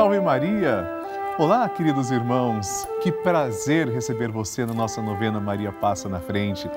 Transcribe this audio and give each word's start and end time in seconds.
Salve 0.00 0.18
Maria! 0.18 0.88
Olá, 1.38 1.68
queridos 1.68 2.10
irmãos! 2.10 2.88
Que 3.02 3.12
prazer 3.12 3.86
receber 3.86 4.30
você 4.30 4.64
na 4.64 4.72
nossa 4.72 5.02
novena 5.02 5.38
Maria 5.38 5.70
Passa 5.72 6.08
na 6.08 6.18
Frente. 6.18 6.70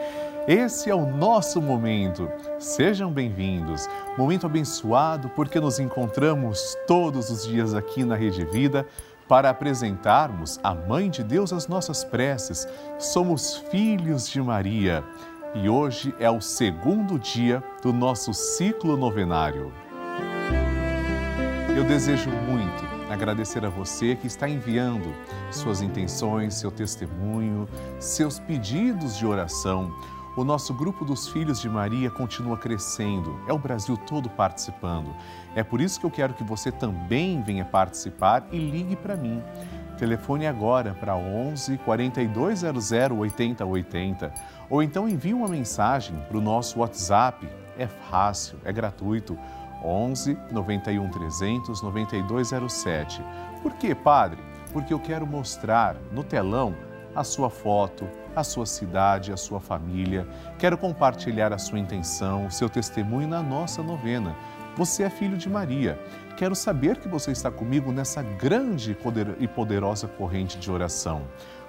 Esse 0.45 0.89
é 0.89 0.93
o 0.93 1.05
nosso 1.05 1.61
momento. 1.61 2.29
Sejam 2.59 3.09
bem-vindos. 3.09 3.87
Momento 4.17 4.45
abençoado 4.45 5.29
porque 5.29 5.57
nos 5.57 5.79
encontramos 5.79 6.75
todos 6.85 7.29
os 7.29 7.47
dias 7.47 7.73
aqui 7.73 8.03
na 8.03 8.17
Rede 8.17 8.43
Vida 8.43 8.85
para 9.25 9.49
apresentarmos 9.49 10.59
à 10.61 10.75
Mãe 10.75 11.09
de 11.09 11.23
Deus 11.23 11.53
as 11.53 11.65
nossas 11.65 12.03
preces. 12.03 12.67
Somos 12.99 13.55
filhos 13.71 14.27
de 14.27 14.41
Maria 14.41 15.01
e 15.55 15.69
hoje 15.69 16.13
é 16.19 16.29
o 16.29 16.41
segundo 16.41 17.17
dia 17.17 17.63
do 17.81 17.93
nosso 17.93 18.33
ciclo 18.33 18.97
novenário. 18.97 19.71
Eu 21.73 21.85
desejo 21.85 22.29
muito 22.29 22.92
agradecer 23.13 23.63
a 23.65 23.69
você 23.69 24.15
que 24.15 24.27
está 24.27 24.49
enviando 24.49 25.13
suas 25.51 25.81
intenções, 25.81 26.55
seu 26.55 26.71
testemunho, 26.71 27.67
seus 27.99 28.39
pedidos 28.39 29.15
de 29.17 29.25
oração. 29.25 29.93
O 30.35 30.43
nosso 30.43 30.73
grupo 30.73 31.05
dos 31.05 31.27
Filhos 31.27 31.61
de 31.61 31.69
Maria 31.69 32.09
continua 32.09 32.57
crescendo, 32.57 33.39
é 33.47 33.53
o 33.53 33.59
Brasil 33.59 33.95
todo 33.95 34.29
participando. 34.31 35.15
É 35.55 35.63
por 35.63 35.79
isso 35.79 35.99
que 35.99 36.05
eu 36.05 36.11
quero 36.11 36.33
que 36.33 36.43
você 36.43 36.71
também 36.71 37.41
venha 37.43 37.63
participar 37.63 38.47
e 38.51 38.57
ligue 38.57 38.95
para 38.95 39.15
mim. 39.15 39.43
Telefone 39.97 40.47
agora 40.47 40.95
para 40.95 41.15
11 41.15 41.77
4200 41.77 42.91
8080 42.91 44.33
ou 44.71 44.81
então 44.81 45.07
envie 45.07 45.35
uma 45.35 45.47
mensagem 45.47 46.15
para 46.27 46.37
o 46.37 46.41
nosso 46.41 46.79
WhatsApp. 46.79 47.47
É 47.77 47.85
fácil, 47.85 48.57
é 48.65 48.73
gratuito 48.73 49.37
11 49.83 50.37
91 50.51 51.09
300 51.09 51.81
9207. 51.81 53.23
Por 53.61 53.73
quê, 53.73 53.93
Padre? 53.93 54.39
Porque 54.71 54.93
eu 54.93 54.99
quero 54.99 55.27
mostrar 55.27 55.95
no 56.11 56.23
telão 56.23 56.75
a 57.15 57.23
sua 57.23 57.49
foto, 57.49 58.07
a 58.35 58.43
sua 58.43 58.65
cidade, 58.65 59.31
a 59.31 59.37
sua 59.37 59.59
família. 59.59 60.27
Quero 60.57 60.77
compartilhar 60.77 61.53
a 61.53 61.57
sua 61.57 61.79
intenção, 61.79 62.47
o 62.47 62.51
seu 62.51 62.69
testemunho 62.69 63.27
na 63.27 63.43
nossa 63.43 63.83
novena. 63.83 64.35
Você 64.75 65.03
é 65.03 65.09
filho 65.09 65.37
de 65.37 65.47
Maria. 65.47 65.99
Quero 66.35 66.55
saber 66.55 66.97
que 66.97 67.07
você 67.07 67.31
está 67.31 67.51
comigo 67.51 67.91
nessa 67.91 68.23
grande 68.23 68.97
e 69.39 69.47
poderosa 69.47 70.07
corrente 70.07 70.57
de 70.57 70.71
oração. 70.71 71.27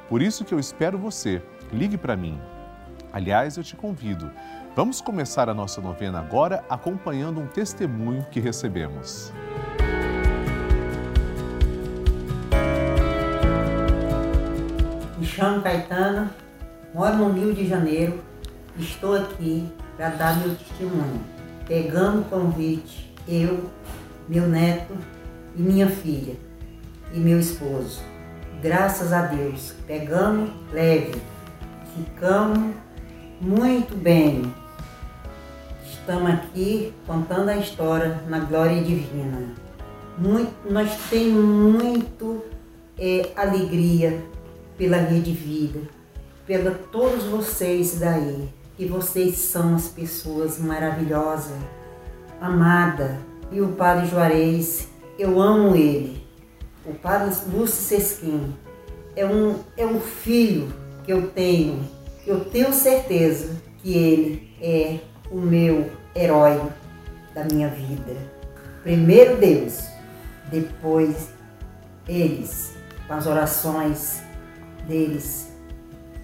Por 0.09 0.23
isso 0.23 0.45
que 0.45 0.55
eu 0.55 0.59
espero 0.59 0.99
você. 0.99 1.43
Ligue 1.71 1.99
para 1.99 2.17
mim. 2.17 2.41
Aliás, 3.15 3.57
eu 3.57 3.63
te 3.63 3.77
convido 3.77 4.31
Vamos 4.77 5.01
começar 5.01 5.49
a 5.49 5.55
nossa 5.55 5.81
novena 5.81 6.19
agora 6.19 6.65
acompanhando 6.69 7.39
um 7.39 7.47
testemunho 7.47 8.27
que 8.29 8.41
recebemos. 8.41 9.33
Me 15.17 15.25
chamo 15.25 15.63
Caetano, 15.63 16.29
moro 16.93 17.17
no 17.19 17.31
Rio 17.31 17.55
de 17.55 17.69
Janeiro. 17.69 18.21
Estou 18.77 19.15
aqui 19.15 19.73
para 19.97 20.09
dar 20.09 20.39
meu 20.39 20.57
testemunho. 20.57 21.21
Pegamos 21.69 22.27
o 22.27 22.29
convite, 22.29 23.15
eu, 23.29 23.71
meu 24.29 24.49
neto 24.49 24.93
e 25.55 25.63
minha 25.63 25.89
filha 25.89 26.35
e 27.13 27.21
meu 27.21 27.39
esposo. 27.39 28.03
Graças 28.61 29.13
a 29.13 29.23
Deus, 29.23 29.73
pegamos 29.87 30.51
leve, 30.73 31.23
ficamos 31.95 32.75
muito 33.45 33.95
bem 33.95 34.55
estamos 35.87 36.31
aqui 36.31 36.95
contando 37.07 37.51
a 37.51 37.57
história 37.57 38.23
na 38.27 38.39
glória 38.39 38.83
divina. 38.83 39.55
Muito, 40.17 40.53
nós 40.71 40.91
temos 41.11 41.45
muito 41.45 42.43
é, 42.99 43.31
alegria 43.37 44.23
pela 44.79 44.97
Rede 44.97 45.33
Vida, 45.33 45.81
pela 46.47 46.71
todos 46.71 47.25
vocês 47.25 47.99
daí, 47.99 48.49
que 48.79 48.87
vocês 48.87 49.37
são 49.37 49.75
as 49.75 49.89
pessoas 49.89 50.59
maravilhosas, 50.59 51.57
amada. 52.41 53.19
E 53.53 53.61
o 53.61 53.69
Padre 53.69 54.07
Juarez, 54.07 54.89
eu 55.19 55.41
amo 55.41 55.77
ele. 55.77 56.23
O 56.87 56.95
Padre 56.95 57.35
Lúcio 57.53 57.83
Sesquim 57.83 58.55
é 59.15 59.27
um, 59.27 59.59
é 59.77 59.85
um 59.85 60.01
filho 60.01 60.73
que 61.05 61.13
eu 61.13 61.29
tenho, 61.29 61.81
eu 62.27 62.45
tenho 62.45 62.73
certeza 62.73 63.57
que 63.79 63.97
ele 63.97 64.55
é 64.61 64.99
o 65.31 65.37
meu 65.37 65.91
herói 66.15 66.61
da 67.35 67.45
minha 67.45 67.69
vida. 67.69 68.17
Primeiro 68.83 69.37
Deus, 69.37 69.87
depois 70.51 71.31
eles, 72.09 72.75
com 73.07 73.15
as 73.15 73.27
orações 73.27 74.23
deles 74.87 75.49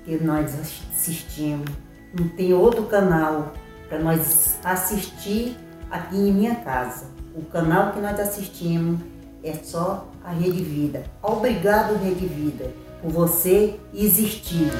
que 0.04 0.16
nós 0.22 0.54
assistimos. 0.58 1.70
Não 2.18 2.28
tem 2.28 2.52
outro 2.52 2.84
canal 2.84 3.52
para 3.88 3.98
nós 3.98 4.58
assistir 4.64 5.56
aqui 5.90 6.16
em 6.16 6.32
minha 6.32 6.56
casa. 6.56 7.06
O 7.34 7.44
canal 7.44 7.92
que 7.92 8.00
nós 8.00 8.18
assistimos 8.18 9.00
é 9.42 9.52
só 9.52 10.08
a 10.24 10.30
Rede 10.30 10.62
Vida. 10.62 11.04
Obrigado, 11.22 11.96
Rede 12.02 12.26
Vida, 12.26 12.72
por 13.02 13.10
você 13.10 13.78
existir. 13.94 14.70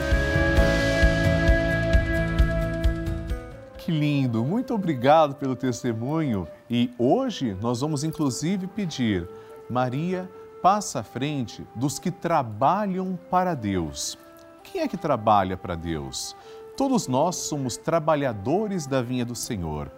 Que 3.91 3.99
lindo! 3.99 4.45
Muito 4.45 4.73
obrigado 4.73 5.35
pelo 5.35 5.57
testemunho. 5.57 6.47
E 6.71 6.95
hoje 6.97 7.57
nós 7.61 7.81
vamos 7.81 8.05
inclusive 8.05 8.69
pedir, 8.69 9.29
Maria, 9.69 10.31
passa 10.63 11.01
à 11.01 11.03
frente 11.03 11.67
dos 11.75 11.99
que 11.99 12.13
trabalham 12.13 13.19
para 13.29 13.53
Deus. 13.53 14.17
Quem 14.63 14.83
é 14.83 14.87
que 14.87 14.97
trabalha 14.97 15.57
para 15.57 15.75
Deus? 15.75 16.37
Todos 16.77 17.09
nós 17.09 17.35
somos 17.35 17.77
trabalhadores 17.77 18.87
da 18.87 19.03
vinha 19.03 19.25
do 19.25 19.35
Senhor. 19.35 19.91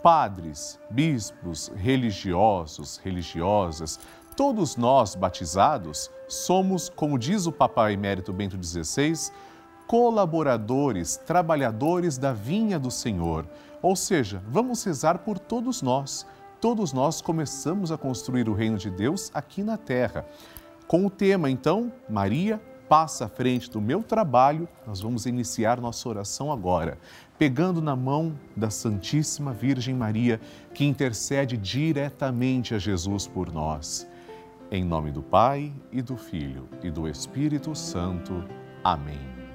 Padres, 0.00 0.78
bispos, 0.88 1.72
religiosos, 1.74 3.00
religiosas, 3.02 3.98
todos 4.36 4.76
nós 4.76 5.16
batizados 5.16 6.08
somos, 6.28 6.88
como 6.88 7.18
diz 7.18 7.46
o 7.46 7.52
Papa 7.52 7.90
Emérito 7.90 8.32
Bento 8.32 8.56
XVI, 8.62 9.32
colaboradores, 9.88 11.16
trabalhadores 11.16 12.18
da 12.18 12.32
vinha 12.32 12.78
do 12.78 12.90
Senhor. 12.90 13.46
Ou 13.82 13.96
seja, 13.96 14.40
vamos 14.46 14.84
rezar 14.84 15.18
por 15.20 15.38
todos 15.38 15.82
nós. 15.82 16.26
Todos 16.60 16.92
nós 16.92 17.22
começamos 17.22 17.90
a 17.90 17.96
construir 17.96 18.48
o 18.48 18.54
reino 18.54 18.76
de 18.76 18.90
Deus 18.90 19.30
aqui 19.32 19.62
na 19.62 19.76
terra. 19.78 20.26
Com 20.86 21.06
o 21.06 21.10
tema, 21.10 21.50
então, 21.50 21.90
Maria 22.08 22.60
passa 22.88 23.26
à 23.26 23.28
frente 23.28 23.70
do 23.70 23.80
meu 23.80 24.02
trabalho, 24.02 24.66
nós 24.86 25.00
vamos 25.00 25.26
iniciar 25.26 25.80
nossa 25.80 26.08
oração 26.08 26.50
agora, 26.50 26.98
pegando 27.38 27.82
na 27.82 27.94
mão 27.94 28.34
da 28.56 28.70
Santíssima 28.70 29.52
Virgem 29.52 29.94
Maria, 29.94 30.40
que 30.74 30.84
intercede 30.84 31.56
diretamente 31.56 32.74
a 32.74 32.78
Jesus 32.78 33.26
por 33.26 33.52
nós. 33.52 34.08
Em 34.70 34.84
nome 34.84 35.10
do 35.10 35.22
Pai 35.22 35.72
e 35.92 36.02
do 36.02 36.16
Filho 36.16 36.68
e 36.82 36.90
do 36.90 37.08
Espírito 37.08 37.74
Santo. 37.74 38.44
Amém. 38.82 39.47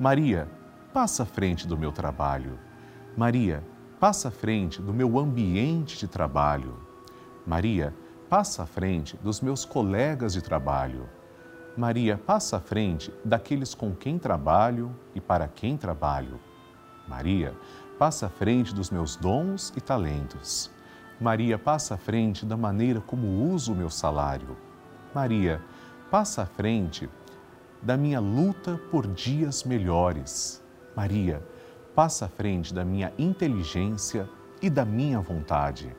Maria, 0.00 0.48
passa 0.92 1.24
à 1.24 1.26
frente 1.26 1.66
do 1.66 1.76
meu 1.76 1.90
trabalho. 1.90 2.56
Maria, 3.16 3.64
passa 3.98 4.28
à 4.28 4.30
frente 4.30 4.80
do 4.80 4.94
meu 4.94 5.18
ambiente 5.18 5.98
de 5.98 6.06
trabalho. 6.06 6.76
Maria, 7.44 7.92
passa 8.30 8.62
à 8.62 8.66
frente 8.66 9.16
dos 9.16 9.40
meus 9.40 9.64
colegas 9.64 10.34
de 10.34 10.40
trabalho. 10.40 11.08
Maria, 11.76 12.16
passa 12.16 12.58
à 12.58 12.60
frente 12.60 13.12
daqueles 13.24 13.74
com 13.74 13.92
quem 13.92 14.20
trabalho 14.20 14.94
e 15.16 15.20
para 15.20 15.48
quem 15.48 15.76
trabalho. 15.76 16.38
Maria, 17.08 17.52
passa 17.98 18.26
à 18.26 18.28
frente 18.28 18.72
dos 18.72 18.90
meus 18.90 19.16
dons 19.16 19.72
e 19.76 19.80
talentos. 19.80 20.70
Maria, 21.20 21.58
passa 21.58 21.94
à 21.94 21.98
frente 21.98 22.46
da 22.46 22.56
maneira 22.56 23.00
como 23.00 23.26
uso 23.52 23.72
o 23.72 23.76
meu 23.76 23.90
salário. 23.90 24.56
Maria, 25.12 25.60
passa 26.08 26.42
à 26.42 26.46
frente 26.46 27.10
da 27.82 27.96
minha 27.96 28.20
luta 28.20 28.80
por 28.90 29.06
dias 29.06 29.64
melhores. 29.64 30.62
Maria, 30.96 31.42
passa 31.94 32.26
à 32.26 32.28
frente 32.28 32.72
da 32.72 32.84
minha 32.84 33.12
inteligência 33.18 34.28
e 34.60 34.68
da 34.68 34.84
minha 34.84 35.20
vontade. 35.20 35.94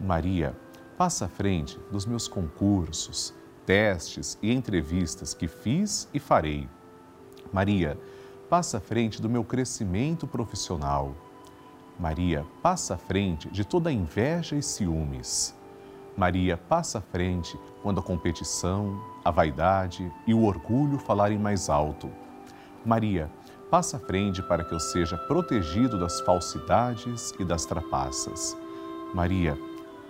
Maria, 0.00 0.56
passa 0.96 1.26
à 1.26 1.28
frente 1.28 1.78
dos 1.90 2.06
meus 2.06 2.28
concursos, 2.28 3.34
testes 3.66 4.38
e 4.42 4.52
entrevistas 4.52 5.34
que 5.34 5.48
fiz 5.48 6.08
e 6.14 6.18
farei. 6.18 6.68
Maria, 7.52 7.98
passa 8.48 8.78
à 8.78 8.80
frente 8.80 9.20
do 9.20 9.28
meu 9.28 9.44
crescimento 9.44 10.26
profissional. 10.26 11.14
Maria, 11.98 12.46
passa 12.62 12.94
à 12.94 12.98
frente 12.98 13.50
de 13.50 13.64
toda 13.64 13.92
inveja 13.92 14.56
e 14.56 14.62
ciúmes. 14.62 15.54
Maria 16.16 16.56
passa 16.56 16.98
à 16.98 17.00
frente 17.00 17.58
quando 17.82 18.00
a 18.00 18.02
competição, 18.02 19.00
a 19.28 19.30
vaidade 19.30 20.10
e 20.26 20.32
o 20.32 20.42
orgulho 20.44 20.98
falarem 20.98 21.38
mais 21.38 21.68
alto. 21.68 22.10
Maria 22.82 23.30
passa 23.70 23.98
à 23.98 24.00
frente 24.00 24.42
para 24.42 24.64
que 24.64 24.72
eu 24.72 24.80
seja 24.80 25.18
protegido 25.18 25.98
das 25.98 26.18
falsidades 26.22 27.34
e 27.38 27.44
das 27.44 27.66
trapaças. 27.66 28.56
Maria 29.12 29.58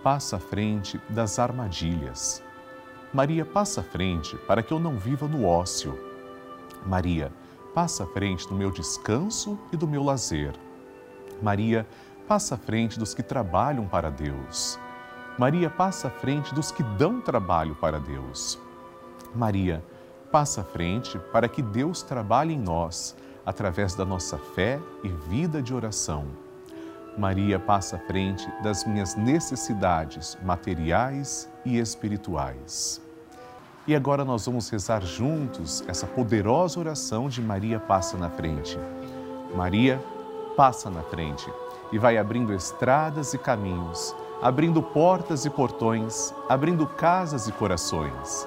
passa 0.04 0.36
à 0.36 0.38
frente 0.38 1.00
das 1.10 1.40
armadilhas. 1.40 2.40
Maria, 3.12 3.44
passa 3.44 3.80
à 3.80 3.84
frente 3.84 4.36
para 4.46 4.62
que 4.62 4.72
eu 4.72 4.78
não 4.78 4.96
viva 4.96 5.26
no 5.26 5.44
ócio. 5.44 5.98
Maria, 6.86 7.32
passa 7.74 8.04
à 8.04 8.06
frente 8.06 8.46
do 8.46 8.54
meu 8.54 8.70
descanso 8.70 9.58
e 9.72 9.76
do 9.76 9.88
meu 9.88 10.04
lazer. 10.04 10.54
Maria, 11.42 11.84
passa 12.28 12.54
à 12.54 12.58
frente 12.58 13.00
dos 13.00 13.14
que 13.14 13.22
trabalham 13.24 13.88
para 13.88 14.10
Deus. 14.10 14.78
Maria, 15.36 15.68
passa 15.68 16.06
à 16.06 16.10
frente 16.10 16.54
dos 16.54 16.70
que 16.70 16.84
dão 16.84 17.20
trabalho 17.20 17.74
para 17.74 17.98
Deus. 17.98 18.67
Maria, 19.34 19.82
passa 20.30 20.60
à 20.60 20.64
frente 20.64 21.18
para 21.32 21.48
que 21.48 21.62
Deus 21.62 22.02
trabalhe 22.02 22.54
em 22.54 22.58
nós 22.58 23.16
através 23.44 23.94
da 23.94 24.04
nossa 24.04 24.36
fé 24.36 24.78
e 25.02 25.08
vida 25.08 25.62
de 25.62 25.74
oração. 25.74 26.26
Maria 27.16 27.58
passa 27.58 27.96
à 27.96 27.98
frente 27.98 28.46
das 28.62 28.84
minhas 28.84 29.16
necessidades 29.16 30.38
materiais 30.42 31.48
e 31.64 31.78
espirituais. 31.78 33.00
E 33.86 33.96
agora 33.96 34.24
nós 34.24 34.44
vamos 34.46 34.68
rezar 34.68 35.02
juntos 35.02 35.82
essa 35.88 36.06
poderosa 36.06 36.78
oração 36.78 37.28
de 37.28 37.40
Maria 37.40 37.80
passa 37.80 38.16
na 38.18 38.28
frente. 38.28 38.78
Maria 39.54 39.98
passa 40.56 40.90
na 40.90 41.02
frente 41.02 41.50
e 41.90 41.98
vai 41.98 42.18
abrindo 42.18 42.52
estradas 42.52 43.32
e 43.32 43.38
caminhos, 43.38 44.14
abrindo 44.42 44.82
portas 44.82 45.46
e 45.46 45.50
portões, 45.50 46.34
abrindo 46.48 46.86
casas 46.86 47.48
e 47.48 47.52
corações. 47.52 48.46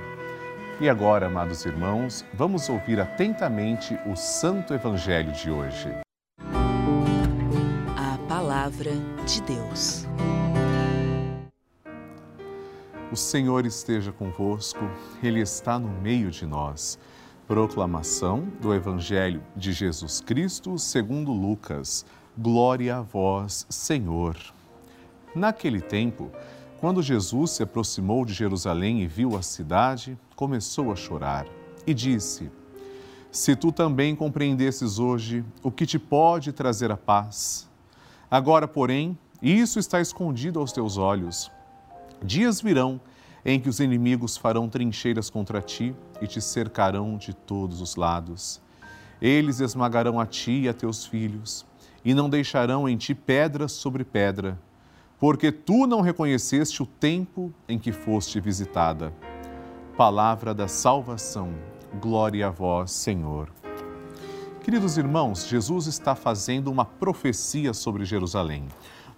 E 0.81 0.89
agora, 0.89 1.27
amados 1.27 1.63
irmãos, 1.63 2.25
vamos 2.33 2.67
ouvir 2.67 2.99
atentamente 2.99 3.93
o 4.07 4.15
Santo 4.15 4.73
Evangelho 4.73 5.31
de 5.31 5.51
hoje. 5.51 5.87
A 7.95 8.17
Palavra 8.27 8.89
de 9.27 9.43
Deus. 9.43 10.07
O 13.11 13.15
Senhor 13.15 13.67
esteja 13.67 14.11
convosco, 14.11 14.79
Ele 15.21 15.39
está 15.39 15.77
no 15.77 15.87
meio 15.87 16.31
de 16.31 16.47
nós. 16.47 16.97
Proclamação 17.47 18.47
do 18.59 18.73
Evangelho 18.73 19.43
de 19.55 19.73
Jesus 19.73 20.19
Cristo 20.19 20.79
segundo 20.79 21.31
Lucas. 21.31 22.03
Glória 22.35 22.97
a 22.97 23.01
vós, 23.03 23.67
Senhor. 23.69 24.35
Naquele 25.35 25.79
tempo, 25.79 26.31
quando 26.79 27.03
Jesus 27.03 27.51
se 27.51 27.61
aproximou 27.61 28.25
de 28.25 28.33
Jerusalém 28.33 29.03
e 29.03 29.07
viu 29.07 29.37
a 29.37 29.43
cidade, 29.43 30.17
começou 30.41 30.91
a 30.91 30.95
chorar 30.95 31.45
e 31.85 31.93
disse: 31.93 32.49
Se 33.31 33.55
tu 33.55 33.71
também 33.71 34.15
compreendesses 34.15 34.97
hoje 34.97 35.45
o 35.61 35.69
que 35.69 35.85
te 35.85 35.99
pode 35.99 36.51
trazer 36.51 36.91
a 36.91 36.97
paz. 36.97 37.69
Agora, 38.29 38.67
porém, 38.67 39.15
isso 39.39 39.77
está 39.77 40.01
escondido 40.01 40.59
aos 40.59 40.71
teus 40.71 40.97
olhos. 40.97 41.51
Dias 42.23 42.59
virão 42.59 42.99
em 43.45 43.59
que 43.59 43.69
os 43.69 43.79
inimigos 43.79 44.35
farão 44.35 44.67
trincheiras 44.67 45.29
contra 45.29 45.61
ti 45.61 45.95
e 46.19 46.25
te 46.25 46.41
cercarão 46.41 47.17
de 47.17 47.35
todos 47.35 47.79
os 47.79 47.95
lados. 47.95 48.59
Eles 49.21 49.59
esmagarão 49.59 50.19
a 50.19 50.25
ti 50.25 50.61
e 50.61 50.69
a 50.69 50.73
teus 50.73 51.05
filhos, 51.05 51.67
e 52.03 52.15
não 52.15 52.27
deixarão 52.27 52.89
em 52.89 52.97
ti 52.97 53.13
pedra 53.13 53.67
sobre 53.67 54.03
pedra 54.03 54.57
porque 55.21 55.51
tu 55.51 55.85
não 55.85 56.01
reconheceste 56.01 56.81
o 56.81 56.85
tempo 56.87 57.53
em 57.69 57.77
que 57.77 57.91
foste 57.91 58.39
visitada. 58.39 59.13
Palavra 59.97 60.53
da 60.53 60.69
salvação, 60.69 61.53
glória 61.99 62.47
a 62.47 62.49
vós, 62.49 62.91
Senhor. 62.91 63.49
Queridos 64.63 64.97
irmãos, 64.97 65.45
Jesus 65.45 65.85
está 65.85 66.15
fazendo 66.15 66.71
uma 66.71 66.85
profecia 66.85 67.73
sobre 67.73 68.05
Jerusalém. 68.05 68.67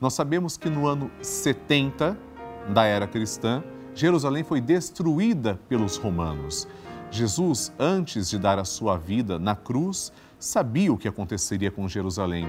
Nós 0.01 0.15
sabemos 0.15 0.57
que 0.57 0.71
no 0.71 0.87
ano 0.87 1.11
70 1.21 2.17
da 2.73 2.85
era 2.85 3.05
cristã, 3.05 3.63
Jerusalém 3.93 4.43
foi 4.43 4.59
destruída 4.59 5.59
pelos 5.69 5.95
romanos. 5.95 6.67
Jesus, 7.11 7.71
antes 7.77 8.31
de 8.31 8.39
dar 8.39 8.57
a 8.57 8.65
sua 8.65 8.97
vida 8.97 9.37
na 9.37 9.55
cruz, 9.55 10.11
sabia 10.39 10.91
o 10.91 10.97
que 10.97 11.07
aconteceria 11.07 11.69
com 11.69 11.87
Jerusalém. 11.87 12.47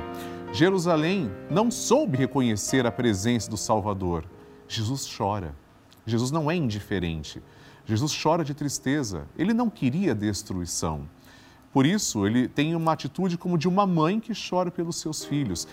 Jerusalém 0.50 1.30
não 1.50 1.70
soube 1.70 2.16
reconhecer 2.16 2.86
a 2.86 2.90
presença 2.90 3.50
do 3.50 3.58
Salvador. 3.58 4.24
Jesus 4.66 5.06
chora. 5.14 5.54
Jesus 6.06 6.30
não 6.30 6.50
é 6.50 6.56
indiferente. 6.56 7.42
Jesus 7.86 8.16
chora 8.20 8.44
de 8.44 8.54
tristeza. 8.54 9.26
Ele 9.36 9.52
não 9.52 9.68
queria 9.68 10.14
destruição. 10.14 11.08
Por 11.72 11.84
isso, 11.84 12.26
ele 12.26 12.46
tem 12.48 12.74
uma 12.76 12.92
atitude 12.92 13.36
como 13.36 13.58
de 13.58 13.68
uma 13.68 13.86
mãe 13.86 14.20
que 14.20 14.32
chora 14.32 14.70
pelos 14.70 14.96
seus 14.96 15.24
filhos. 15.24 15.66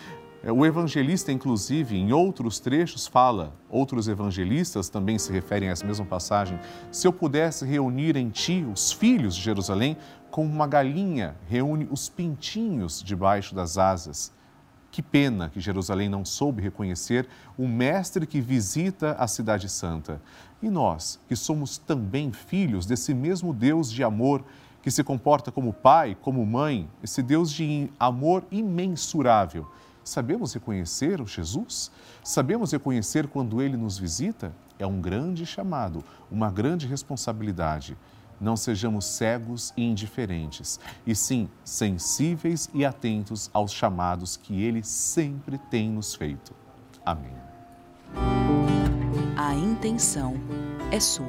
É, 0.44 0.52
o 0.52 0.66
evangelista, 0.66 1.32
inclusive, 1.32 1.96
em 1.96 2.12
outros 2.12 2.60
trechos, 2.60 3.06
fala, 3.06 3.54
outros 3.70 4.08
evangelistas 4.08 4.90
também 4.90 5.20
se 5.20 5.32
referem 5.32 5.70
a 5.70 5.72
essa 5.72 5.86
mesma 5.86 6.06
passagem: 6.06 6.60
se 6.92 7.08
eu 7.08 7.14
pudesse 7.14 7.64
reunir 7.66 8.18
em 8.18 8.30
ti 8.30 8.66
os 8.72 8.92
filhos 8.92 9.36
de 9.36 9.42
Jerusalém, 9.42 9.96
como 10.32 10.50
uma 10.50 10.66
galinha 10.66 11.36
reúne 11.48 11.88
os 11.92 12.10
pintinhos 12.10 13.04
debaixo 13.04 13.54
das 13.54 13.78
asas. 13.78 14.34
Que 14.92 15.02
pena 15.02 15.50
que 15.50 15.62
Jerusalém 15.62 16.10
não 16.10 16.26
soube 16.26 16.62
reconhecer 16.62 17.26
o 17.58 17.66
Mestre 17.66 18.28
que 18.28 18.42
visita 18.42 19.14
a 19.14 19.26
Cidade 19.26 19.70
Santa. 19.70 20.22
E 20.62 20.70
nós, 20.70 21.18
que 21.30 21.36
somos 21.36 21.78
também 21.78 22.34
filhos 22.34 22.86
desse 22.86 23.14
mesmo 23.14 23.54
Deus 23.54 23.90
de 23.90 24.04
amor, 24.04 24.44
que 24.84 24.92
se 24.92 25.02
comporta 25.02 25.50
como 25.50 25.72
pai, 25.72 26.18
como 26.22 26.46
mãe, 26.46 26.90
esse 27.02 27.24
Deus 27.24 27.52
de 27.52 27.90
amor 27.98 28.44
imensurável, 28.52 29.66
sabemos 30.04 30.54
reconhecer 30.54 31.22
o 31.22 31.26
Jesus? 31.26 31.90
Sabemos 32.22 32.74
reconhecer 32.74 33.28
quando 33.28 33.62
ele 33.62 33.78
nos 33.78 33.98
visita? 33.98 34.54
É 34.78 34.86
um 34.86 35.00
grande 35.00 35.46
chamado, 35.46 36.04
uma 36.30 36.52
grande 36.52 36.86
responsabilidade 36.86 37.96
não 38.42 38.58
sejamos 38.58 39.06
cegos 39.06 39.72
e 39.78 39.84
indiferentes, 39.84 40.80
e 41.06 41.14
sim 41.14 41.48
sensíveis 41.64 42.70
e 42.74 42.84
atentos 42.84 43.50
aos 43.54 43.72
chamados 43.72 44.36
que 44.36 44.64
Ele 44.64 44.84
sempre 44.84 45.60
tem 45.60 45.92
nos 45.92 46.16
feito. 46.16 46.54
Amém. 47.06 47.36
A 49.38 49.54
intenção 49.54 50.34
é 50.92 51.00
sua. 51.00 51.28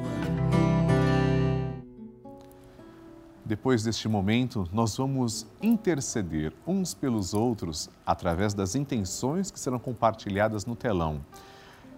Depois 3.45 3.83
deste 3.83 4.07
momento, 4.07 4.67
nós 4.71 4.95
vamos 4.97 5.45
interceder 5.61 6.53
uns 6.65 6.93
pelos 6.93 7.33
outros 7.33 7.89
através 8.05 8.53
das 8.53 8.73
intenções 8.73 9.51
que 9.51 9.59
serão 9.59 9.77
compartilhadas 9.77 10.65
no 10.65 10.75
telão. 10.75 11.21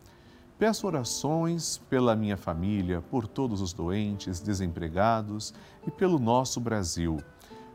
Peço 0.58 0.86
orações 0.86 1.78
pela 1.88 2.16
minha 2.16 2.36
família, 2.36 3.00
por 3.00 3.28
todos 3.28 3.60
os 3.60 3.72
doentes, 3.72 4.40
desempregados 4.40 5.54
e 5.86 5.90
pelo 5.90 6.18
nosso 6.18 6.60
Brasil. 6.60 7.18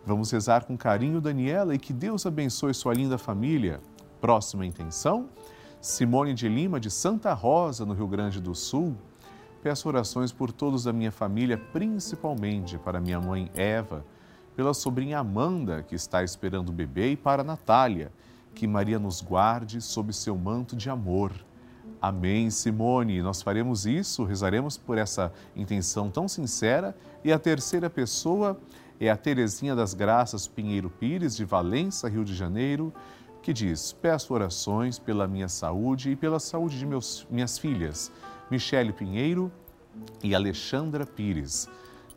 Vamos 0.06 0.30
rezar 0.32 0.66
com 0.66 0.76
carinho, 0.76 1.22
Daniela, 1.22 1.74
e 1.74 1.80
que 1.80 1.94
Deus 1.94 2.26
abençoe 2.26 2.74
sua 2.74 2.94
linda 2.94 3.18
família. 3.18 3.80
Próxima 4.20 4.66
intenção, 4.66 5.30
Simone 5.80 6.34
de 6.34 6.50
Lima, 6.50 6.78
de 6.78 6.92
Santa 6.92 7.34
Rosa, 7.34 7.86
no 7.86 7.94
Rio 7.94 8.08
Grande 8.08 8.42
do 8.42 8.54
Sul. 8.54 8.98
Peço 9.62 9.88
orações 9.88 10.34
por 10.34 10.52
todos 10.52 10.84
da 10.84 10.92
minha 10.92 11.12
família, 11.12 11.58
principalmente 11.58 12.78
para 12.78 13.00
minha 13.00 13.22
mãe 13.22 13.50
Eva, 13.56 14.06
pela 14.58 14.74
sobrinha 14.74 15.20
Amanda, 15.20 15.82
que 15.84 15.96
está 15.96 16.22
esperando 16.22 16.68
o 16.68 16.74
bebê, 16.74 17.12
e 17.12 17.16
para 17.16 17.42
Natália. 17.42 18.12
Que 18.54 18.68
Maria 18.68 19.00
nos 19.00 19.22
guarde 19.22 19.80
sob 19.80 20.12
seu 20.12 20.38
manto 20.38 20.76
de 20.76 20.90
amor. 20.90 21.32
Amém, 22.02 22.50
Simone. 22.50 23.22
Nós 23.22 23.42
faremos 23.42 23.86
isso, 23.86 24.26
rezaremos 24.26 24.78
por 24.78 24.98
essa 24.98 25.32
intenção 25.56 26.10
tão 26.10 26.28
sincera. 26.28 26.94
E 27.24 27.32
a 27.32 27.40
terceira 27.40 27.90
pessoa 27.90 28.60
é 29.08 29.10
a 29.10 29.18
Terezinha 29.18 29.76
das 29.76 29.94
Graças 29.94 30.48
Pinheiro 30.48 30.90
Pires, 30.90 31.36
de 31.36 31.44
Valença, 31.44 32.08
Rio 32.08 32.24
de 32.24 32.34
Janeiro, 32.34 32.94
que 33.42 33.52
diz: 33.52 33.92
Peço 33.92 34.34
orações 34.34 34.98
pela 34.98 35.28
minha 35.28 35.50
saúde 35.50 36.12
e 36.12 36.16
pela 36.16 36.40
saúde 36.40 36.80
de 36.80 36.86
meus, 36.86 37.28
minhas 37.30 37.58
filhas, 37.58 38.12
Michele 38.50 38.94
Pinheiro 38.94 39.52
e 40.24 40.34
Alexandra 40.34 41.06
Pires. 41.06 41.68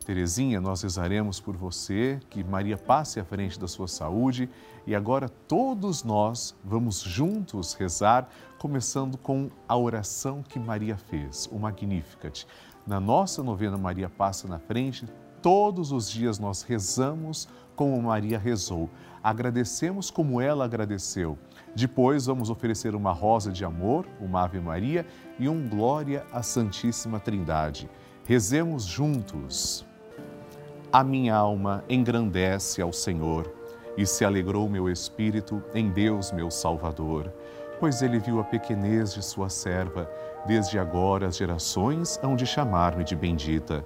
Terezinha, 0.05 0.61
nós 0.61 0.81
rezaremos 0.83 1.41
por 1.41 1.57
você, 1.57 2.21
que 2.29 2.41
Maria 2.41 2.77
passe 2.77 3.19
à 3.19 3.25
frente 3.25 3.59
da 3.59 3.67
sua 3.67 3.89
saúde 3.89 4.49
e 4.85 4.95
agora 4.95 5.27
todos 5.27 6.05
nós 6.05 6.55
vamos 6.63 7.01
juntos 7.01 7.73
rezar, 7.73 8.29
começando 8.57 9.17
com 9.17 9.49
a 9.67 9.75
oração 9.75 10.41
que 10.41 10.57
Maria 10.57 10.95
fez, 10.95 11.49
o 11.51 11.59
Magnificat. 11.59 12.47
Na 12.85 13.01
nossa 13.01 13.43
novena 13.43 13.77
Maria 13.77 14.07
passa 14.07 14.47
na 14.47 14.57
frente, 14.57 15.05
todos 15.47 15.93
os 15.93 16.11
dias 16.11 16.37
nós 16.37 16.61
rezamos 16.61 17.47
como 17.73 18.01
Maria 18.01 18.37
rezou, 18.37 18.89
agradecemos 19.23 20.11
como 20.11 20.41
ela 20.41 20.65
agradeceu. 20.65 21.37
Depois 21.73 22.25
vamos 22.25 22.49
oferecer 22.49 22.93
uma 22.93 23.13
rosa 23.13 23.49
de 23.49 23.63
amor, 23.63 24.05
uma 24.19 24.43
Ave 24.43 24.59
Maria 24.59 25.05
e 25.39 25.47
um 25.47 25.65
Glória 25.69 26.25
à 26.33 26.43
Santíssima 26.43 27.17
Trindade. 27.17 27.89
Rezemos 28.25 28.83
juntos. 28.83 29.85
A 30.91 31.01
minha 31.01 31.37
alma 31.37 31.81
engrandece 31.87 32.81
ao 32.81 32.91
Senhor 32.91 33.49
e 33.95 34.05
se 34.05 34.25
alegrou 34.25 34.67
meu 34.67 34.89
espírito 34.89 35.63
em 35.73 35.89
Deus, 35.89 36.29
meu 36.29 36.51
Salvador, 36.51 37.31
pois 37.79 38.01
ele 38.01 38.19
viu 38.19 38.41
a 38.41 38.43
pequenez 38.43 39.13
de 39.13 39.23
sua 39.23 39.47
serva. 39.47 40.11
Desde 40.45 40.77
agora 40.77 41.27
as 41.27 41.37
gerações 41.37 42.19
hão 42.21 42.35
de 42.35 42.45
chamar-me 42.45 43.05
de 43.05 43.15
bendita. 43.15 43.85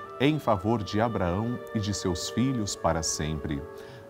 em 0.21 0.37
favor 0.37 0.83
de 0.83 1.01
Abraão 1.01 1.59
e 1.73 1.79
de 1.79 1.91
seus 1.95 2.29
filhos 2.29 2.75
para 2.75 3.01
sempre. 3.01 3.59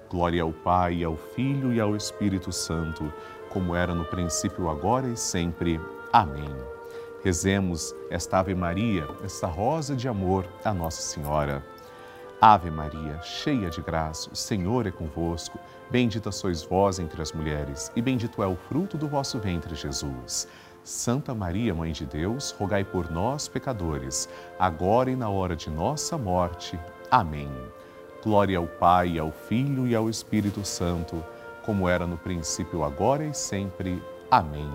Glória 0.09 0.43
ao 0.43 0.51
Pai, 0.51 1.05
ao 1.05 1.15
Filho 1.15 1.71
e 1.71 1.79
ao 1.79 1.95
Espírito 1.95 2.51
Santo, 2.51 3.11
como 3.49 3.73
era 3.73 3.95
no 3.95 4.03
princípio, 4.03 4.69
agora 4.69 5.07
e 5.07 5.15
sempre. 5.15 5.79
Amém. 6.11 6.53
Rezemos 7.23 7.95
esta 8.09 8.39
Ave 8.39 8.53
Maria, 8.53 9.07
esta 9.23 9.47
rosa 9.47 9.95
de 9.95 10.09
amor 10.09 10.45
a 10.65 10.73
Nossa 10.73 11.01
Senhora. 11.01 11.63
Ave 12.41 12.69
Maria, 12.69 13.21
cheia 13.21 13.69
de 13.69 13.81
graça, 13.81 14.29
o 14.33 14.35
Senhor 14.35 14.85
é 14.87 14.91
convosco. 14.91 15.57
Bendita 15.89 16.29
sois 16.29 16.61
vós 16.61 16.99
entre 16.99 17.21
as 17.21 17.31
mulheres, 17.31 17.89
e 17.95 18.01
bendito 18.01 18.43
é 18.43 18.47
o 18.47 18.57
fruto 18.57 18.97
do 18.97 19.07
vosso 19.07 19.39
ventre, 19.39 19.75
Jesus. 19.75 20.45
Santa 20.83 21.33
Maria, 21.33 21.73
Mãe 21.73 21.91
de 21.91 22.05
Deus, 22.05 22.51
rogai 22.51 22.83
por 22.83 23.11
nós, 23.11 23.47
pecadores, 23.47 24.27
agora 24.57 25.11
e 25.11 25.15
na 25.15 25.29
hora 25.29 25.55
de 25.55 25.69
nossa 25.69 26.17
morte. 26.17 26.79
Amém. 27.09 27.49
Glória 28.23 28.57
ao 28.57 28.67
Pai, 28.67 29.17
ao 29.17 29.31
Filho 29.31 29.87
e 29.87 29.95
ao 29.95 30.09
Espírito 30.09 30.65
Santo, 30.65 31.23
como 31.63 31.87
era 31.87 32.05
no 32.05 32.17
princípio, 32.17 32.83
agora 32.83 33.23
e 33.23 33.33
sempre. 33.33 34.01
Amém 34.29 34.69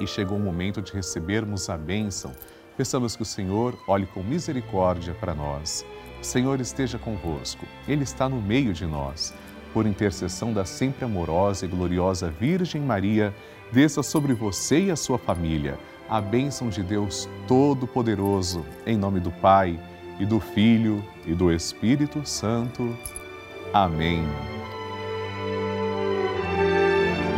e 0.00 0.06
chegou 0.06 0.36
o 0.36 0.40
momento 0.40 0.82
de 0.82 0.92
recebermos 0.92 1.68
a 1.68 1.76
bênção. 1.76 2.32
Peçamos 2.76 3.16
que 3.16 3.22
o 3.22 3.26
Senhor 3.26 3.78
olhe 3.88 4.06
com 4.06 4.22
misericórdia 4.22 5.14
para 5.14 5.34
nós. 5.34 5.84
O 6.20 6.24
Senhor 6.24 6.60
esteja 6.60 6.98
convosco, 6.98 7.66
Ele 7.88 8.04
está 8.04 8.28
no 8.28 8.40
meio 8.40 8.72
de 8.72 8.86
nós. 8.86 9.32
Por 9.72 9.86
intercessão 9.86 10.52
da 10.52 10.64
sempre 10.64 11.04
amorosa 11.04 11.64
e 11.64 11.68
gloriosa 11.68 12.30
Virgem 12.30 12.80
Maria, 12.80 13.34
desça 13.72 14.02
sobre 14.02 14.32
você 14.32 14.86
e 14.86 14.90
a 14.90 14.96
sua 14.96 15.18
família 15.18 15.78
a 16.08 16.20
bênção 16.20 16.68
de 16.68 16.82
Deus 16.82 17.28
Todo-Poderoso, 17.48 18.64
em 18.86 18.96
nome 18.96 19.20
do 19.20 19.30
Pai, 19.30 19.78
e 20.18 20.24
do 20.24 20.40
Filho, 20.40 21.04
e 21.26 21.34
do 21.34 21.52
Espírito 21.52 22.24
Santo. 22.24 22.96
Amém. 23.72 24.24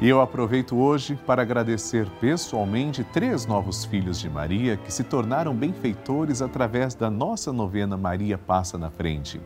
E 0.00 0.08
eu 0.08 0.20
aproveito 0.20 0.76
hoje 0.76 1.18
para 1.24 1.42
agradecer 1.42 2.06
pessoalmente 2.20 3.04
três 3.04 3.46
novos 3.46 3.84
filhos 3.84 4.18
de 4.18 4.28
Maria 4.28 4.76
que 4.76 4.92
se 4.92 5.04
tornaram 5.04 5.54
benfeitores 5.54 6.42
através 6.42 6.94
da 6.94 7.08
nossa 7.08 7.52
novena 7.52 7.96
Maria 7.96 8.36
Passa 8.36 8.76
na 8.76 8.90
Frente. 8.90 9.40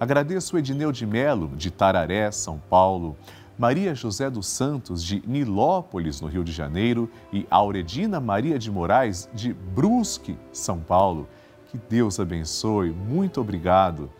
Agradeço 0.00 0.56
Edneu 0.56 0.90
de 0.90 1.06
Melo, 1.06 1.48
de 1.54 1.70
Tararé, 1.70 2.30
São 2.30 2.58
Paulo, 2.58 3.14
Maria 3.58 3.94
José 3.94 4.30
dos 4.30 4.46
Santos, 4.46 5.04
de 5.04 5.22
Nilópolis, 5.26 6.18
no 6.22 6.28
Rio 6.28 6.42
de 6.42 6.50
Janeiro, 6.50 7.08
e 7.30 7.46
Auredina 7.50 8.18
Maria 8.18 8.58
de 8.58 8.70
Moraes, 8.70 9.28
de 9.34 9.52
Brusque, 9.52 10.36
São 10.50 10.80
Paulo. 10.80 11.28
Que 11.70 11.78
Deus 11.90 12.18
abençoe, 12.18 12.90
muito 12.90 13.38
obrigado. 13.38 14.10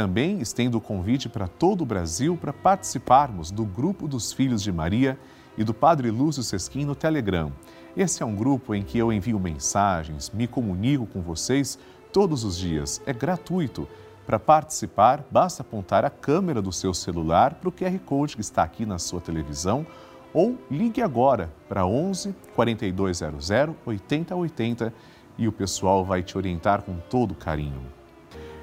Também 0.00 0.40
estendo 0.40 0.78
o 0.78 0.80
convite 0.80 1.28
para 1.28 1.46
todo 1.46 1.82
o 1.82 1.84
Brasil 1.84 2.34
para 2.34 2.54
participarmos 2.54 3.50
do 3.50 3.66
Grupo 3.66 4.08
dos 4.08 4.32
Filhos 4.32 4.62
de 4.62 4.72
Maria 4.72 5.18
e 5.58 5.62
do 5.62 5.74
Padre 5.74 6.10
Lúcio 6.10 6.42
Sesquim 6.42 6.86
no 6.86 6.94
Telegram. 6.94 7.52
Esse 7.94 8.22
é 8.22 8.26
um 8.26 8.34
grupo 8.34 8.74
em 8.74 8.82
que 8.82 8.96
eu 8.96 9.12
envio 9.12 9.38
mensagens, 9.38 10.30
me 10.30 10.46
comunico 10.46 11.04
com 11.04 11.20
vocês 11.20 11.78
todos 12.10 12.44
os 12.44 12.56
dias. 12.56 13.02
É 13.04 13.12
gratuito. 13.12 13.86
Para 14.24 14.38
participar, 14.38 15.22
basta 15.30 15.60
apontar 15.60 16.02
a 16.02 16.08
câmera 16.08 16.62
do 16.62 16.72
seu 16.72 16.94
celular 16.94 17.56
para 17.56 17.68
o 17.68 17.72
QR 17.72 17.98
Code 17.98 18.36
que 18.36 18.40
está 18.40 18.62
aqui 18.62 18.86
na 18.86 18.98
sua 18.98 19.20
televisão 19.20 19.86
ou 20.32 20.56
ligue 20.70 21.02
agora 21.02 21.52
para 21.68 21.84
11 21.84 22.34
4200 22.54 23.50
8080 23.84 24.94
e 25.36 25.46
o 25.46 25.52
pessoal 25.52 26.06
vai 26.06 26.22
te 26.22 26.38
orientar 26.38 26.80
com 26.80 26.96
todo 27.10 27.34
carinho. 27.34 27.82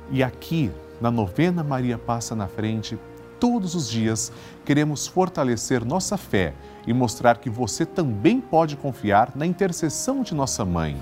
E 0.10 0.24
aqui, 0.24 0.72
na 1.00 1.12
novena 1.12 1.64
Maria 1.64 1.98
Passa 1.98 2.36
na 2.36 2.48
Frente, 2.48 2.98
todos 3.40 3.76
os 3.76 3.90
dias 3.90 4.32
queremos 4.66 5.08
fortalecer 5.08 5.86
nossa 5.86 6.18
fé 6.18 6.54
e 6.86 6.94
mostrar 6.94 7.38
que 7.38 7.50
você 7.50 7.86
também 7.86 8.42
pode 8.42 8.76
confiar 8.76 9.32
na 9.36 9.46
intercessão 9.46 10.24
de 10.24 10.34
nossa 10.34 10.66
mãe. 10.66 11.02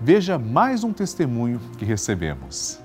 Veja 0.00 0.38
mais 0.38 0.82
um 0.82 0.92
testemunho 0.92 1.60
que 1.78 1.84
recebemos. 1.84 2.80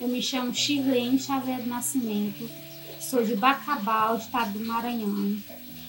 Eu 0.00 0.08
me 0.08 0.22
chamo 0.22 0.54
Shirlene 0.54 1.18
Xavier 1.18 1.62
do 1.62 1.68
Nascimento, 1.68 2.48
sou 3.00 3.24
de 3.24 3.34
Bacabal, 3.34 4.16
estado 4.16 4.58
do 4.58 4.64
Maranhão. 4.64 5.36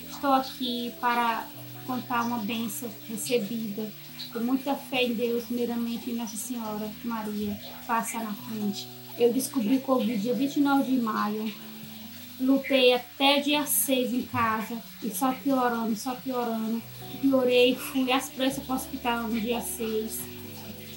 Estou 0.09 0.33
aqui 0.33 0.93
para 0.99 1.45
contar 1.87 2.23
uma 2.23 2.39
bênção 2.39 2.89
recebida 3.07 3.89
com 4.33 4.39
muita 4.39 4.75
fé 4.75 5.03
em 5.03 5.13
Deus, 5.13 5.45
primeiramente 5.45 6.11
em 6.11 6.15
Nossa 6.15 6.35
Senhora 6.35 6.91
Maria, 7.03 7.57
passa 7.87 8.19
na 8.19 8.33
frente. 8.33 8.87
Eu 9.17 9.33
descobri 9.33 9.77
o 9.77 9.81
Covid 9.81 10.17
dia 10.17 10.33
29 10.33 10.91
de 10.91 11.01
maio, 11.01 11.51
lutei 12.39 12.93
até 12.93 13.39
dia 13.39 13.65
6 13.65 14.13
em 14.13 14.21
casa 14.23 14.77
e 15.01 15.09
só 15.09 15.31
piorando, 15.31 15.95
só 15.95 16.13
piorando. 16.13 16.83
Piorei, 17.21 17.75
fui 17.75 18.11
às 18.11 18.29
pressas 18.29 18.63
para 18.63 18.73
o 18.73 18.75
hospital 18.75 19.23
no 19.23 19.39
dia 19.39 19.61
6. 19.61 20.19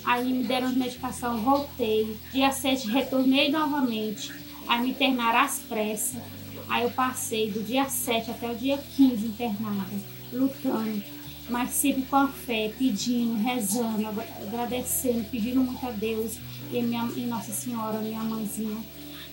Aí 0.05 0.33
me 0.33 0.45
deram 0.45 0.71
medicação, 0.71 1.39
voltei. 1.39 2.19
Dia 2.33 2.51
7 2.51 2.89
retornei 2.89 3.51
novamente. 3.51 4.33
Aí 4.67 4.83
me 4.83 4.91
internaram 4.91 5.41
às 5.41 5.61
pressas. 5.61 6.21
Aí 6.69 6.85
eu 6.85 6.91
passei 6.91 7.51
do 7.51 7.63
dia 7.63 7.89
7 7.89 8.31
até 8.31 8.51
o 8.51 8.55
dia 8.55 8.79
15 8.97 9.27
internada, 9.27 9.91
lutando, 10.33 11.03
mas 11.49 11.71
sempre 11.71 12.03
com 12.03 12.17
a 12.17 12.29
fé, 12.29 12.73
pedindo, 12.79 13.43
rezando, 13.43 14.07
agradecendo, 14.43 15.25
pedindo 15.31 15.61
muito 15.61 15.85
a 15.87 15.91
Deus 15.91 16.39
e, 16.73 16.83
minha, 16.83 17.09
e 17.17 17.27
Nossa 17.27 17.53
Senhora, 17.53 17.99
minha 17.99 18.23
mãezinha 18.23 18.79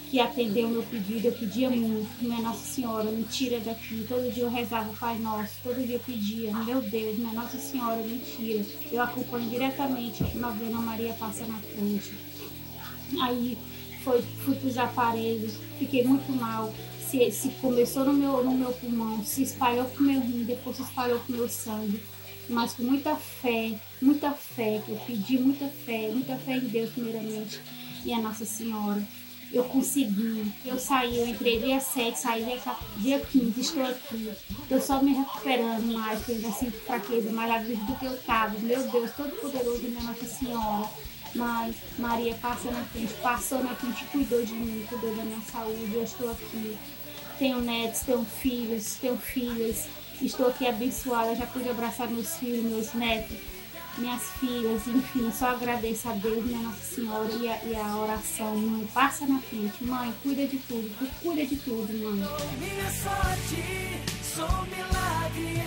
que 0.10 0.20
atendeu 0.20 0.70
meu 0.70 0.84
pedido, 0.84 1.28
eu 1.28 1.34
pedia 1.34 1.70
muito, 1.70 2.10
minha 2.22 2.42
Nossa 2.42 2.66
Senhora, 2.66 3.12
me 3.12 3.24
tira 3.24 3.60
daqui. 3.60 4.06
Todo 4.08 4.32
dia 4.34 4.44
eu 4.44 4.50
rezava 4.50 4.90
o 4.90 4.96
Pai 4.96 5.20
Nosso, 5.20 5.56
todo 5.62 5.86
dia 5.86 5.96
eu 5.96 6.00
pedia, 6.00 6.54
meu 6.64 6.82
Deus, 6.82 7.18
minha 7.18 7.34
Nossa 7.34 7.58
Senhora, 7.58 7.98
me 7.98 8.20
tira. 8.20 8.66
Eu 8.92 9.02
acompanho 9.02 9.50
diretamente 9.50 10.24
a 10.24 10.28
novena 10.40 10.80
Maria 10.80 11.14
Passa 11.14 11.46
na 11.46 11.58
Frente. 11.58 12.14
Aí 13.22 13.58
foi, 14.04 14.22
fui 14.22 14.56
para 14.56 14.68
os 14.70 14.78
aparelhos, 14.78 15.54
fiquei 15.78 16.04
muito 16.06 16.32
mal. 16.32 16.74
Se, 17.10 17.32
se 17.32 17.50
começou 17.62 18.06
no 18.06 18.14
meu, 18.14 18.44
no 18.44 18.52
meu 18.52 18.72
pulmão, 18.74 19.24
se 19.24 19.44
espalhou 19.44 19.86
para 19.86 20.02
o 20.02 20.06
meu 20.06 20.20
rim, 20.20 20.44
depois 20.44 20.76
se 20.76 20.84
espalhou 20.84 21.20
para 21.20 21.34
o 21.34 21.38
meu 21.38 21.50
sangue. 21.50 22.02
Mas 22.50 22.74
com 22.74 22.84
muita 22.84 23.16
fé, 23.16 23.74
muita 24.02 24.32
fé, 24.32 24.82
que 24.86 24.92
eu 24.92 24.98
pedi 25.06 25.38
muita 25.38 25.68
fé, 25.68 26.10
muita 26.12 26.36
fé 26.38 26.58
em 26.58 26.68
Deus 26.68 26.92
primeiramente 26.92 27.62
e 28.06 28.14
a 28.14 28.20
Nossa 28.20 28.46
Senhora 28.46 29.06
eu 29.52 29.64
consegui. 29.64 30.52
Eu 30.66 30.78
saí, 30.78 31.18
eu 31.18 31.28
entrei 31.28 31.60
dia 31.60 31.80
7, 31.80 32.18
saí 32.18 32.44
dia, 32.44 32.60
dia 32.98 33.20
15, 33.20 33.60
estou 33.62 33.86
aqui. 33.86 34.32
Estou 34.64 34.82
só 34.82 35.02
me 35.02 35.14
recuperando 35.14 35.86
mais, 35.94 36.20
porque 36.20 36.34
eu 36.34 36.36
ainda 36.36 36.52
sinto 36.52 36.78
fraqueza, 36.80 37.32
mais 37.32 37.52
a 37.52 37.60
vida 37.60 37.84
do 37.86 37.96
que 37.96 38.06
eu 38.06 38.14
estava. 38.14 38.58
Meu 38.60 38.84
Deus, 38.90 39.12
todo 39.12 39.32
poderoso, 39.42 39.84
minha 39.84 40.04
Nossa 40.04 40.26
Senhora. 40.26 40.90
Mas 41.36 41.76
Maria 42.00 42.34
passa 42.36 42.72
na 42.72 42.84
frente, 42.86 43.14
passou 43.22 43.62
na 43.64 43.76
frente, 43.76 44.06
cuidou 44.06 44.44
de 44.44 44.54
mim, 44.54 44.86
cuidou 44.88 45.16
da 45.16 45.24
minha 45.24 45.42
saúde. 45.42 45.94
Eu 45.94 46.04
estou 46.04 46.32
aqui. 46.32 46.78
Tenho 47.38 47.62
netos, 47.62 48.02
tenho 48.02 48.26
filhos, 48.26 48.96
tenho 48.96 49.18
filhas. 49.18 49.88
Estou 50.22 50.48
aqui 50.48 50.68
abençoada, 50.68 51.36
já 51.36 51.46
pude 51.46 51.70
abraçar 51.70 52.10
meus 52.10 52.38
filhos, 52.38 52.64
meus 52.64 52.94
netos 52.94 53.38
minhas 53.98 54.24
filhas, 54.40 54.88
enfim, 54.88 55.32
só 55.32 55.50
agradeço 55.50 56.10
a 56.10 56.14
Deus, 56.14 56.46
minha 56.46 56.60
Nossa 56.60 56.96
Senhora 56.96 57.32
e 57.34 57.50
a, 57.50 57.64
e 57.64 57.76
a 57.76 57.98
oração. 57.98 58.56
Mãe, 58.56 58.88
passa 58.94 59.26
na 59.26 59.40
frente. 59.40 59.84
Mãe, 59.84 60.14
cuida 60.22 60.46
de 60.46 60.58
tudo, 60.58 60.90
cuida 61.22 61.46
de 61.46 61.56
tudo, 61.58 61.92
mãe. 61.94 62.30
Minha 62.60 62.92
sorte, 62.92 63.64
sou 64.24 64.66
milagre, 64.68 65.67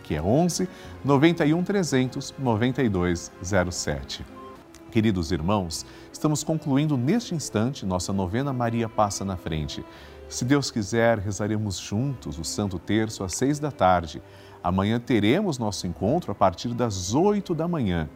que 0.11 0.15
é 0.17 0.21
11 0.21 0.67
91 1.05 1.63
300 1.63 2.33
9207. 2.37 4.25
Queridos 4.91 5.31
irmãos, 5.31 5.85
estamos 6.11 6.43
concluindo 6.43 6.97
neste 6.97 7.33
instante 7.33 7.85
nossa 7.85 8.11
novena 8.11 8.51
Maria 8.51 8.89
Passa 8.89 9.23
na 9.23 9.37
Frente. 9.37 9.85
Se 10.27 10.43
Deus 10.43 10.69
quiser, 10.69 11.17
rezaremos 11.17 11.77
juntos 11.77 12.37
o 12.37 12.43
Santo 12.43 12.77
Terço 12.77 13.23
às 13.23 13.35
seis 13.35 13.57
da 13.57 13.71
tarde. 13.71 14.21
Amanhã 14.61 14.99
teremos 14.99 15.57
nosso 15.57 15.87
encontro 15.87 16.29
a 16.33 16.35
partir 16.35 16.73
das 16.73 17.13
oito 17.13 17.55
da 17.55 17.65
manhã. 17.65 18.09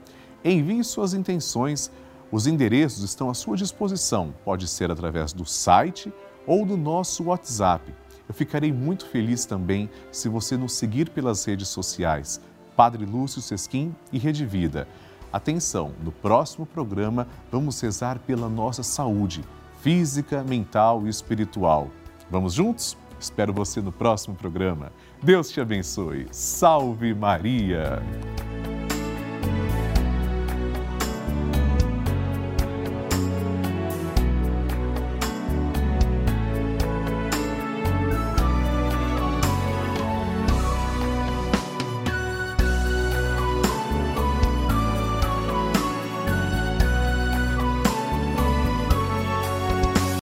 Envie 0.43 0.83
suas 0.83 1.13
intenções. 1.13 1.89
Os 2.29 2.45
endereços 2.45 3.05
estão 3.05 3.29
à 3.29 3.33
sua 3.33 3.55
disposição. 3.55 4.33
Pode 4.43 4.67
ser 4.67 4.91
através 4.91 5.31
do 5.31 5.45
site 5.45 6.11
ou 6.45 6.65
do 6.65 6.75
nosso 6.75 7.23
WhatsApp 7.23 7.89
eu 8.27 8.33
ficarei 8.33 8.71
muito 8.71 9.05
feliz 9.05 9.45
também 9.45 9.89
se 10.11 10.27
você 10.29 10.57
nos 10.57 10.73
seguir 10.73 11.09
pelas 11.09 11.45
redes 11.45 11.67
sociais, 11.67 12.41
Padre 12.75 13.05
Lúcio 13.05 13.41
Sesquim 13.41 13.95
e 14.11 14.17
Rede 14.17 14.45
Vida. 14.45 14.87
Atenção, 15.31 15.93
no 16.03 16.11
próximo 16.11 16.65
programa 16.65 17.27
vamos 17.51 17.79
rezar 17.81 18.19
pela 18.19 18.49
nossa 18.49 18.83
saúde 18.83 19.43
física, 19.81 20.43
mental 20.43 21.05
e 21.05 21.09
espiritual. 21.09 21.89
Vamos 22.29 22.53
juntos? 22.53 22.97
Espero 23.19 23.53
você 23.53 23.81
no 23.81 23.91
próximo 23.91 24.35
programa. 24.35 24.91
Deus 25.21 25.49
te 25.49 25.61
abençoe. 25.61 26.27
Salve 26.31 27.13
Maria! 27.13 28.01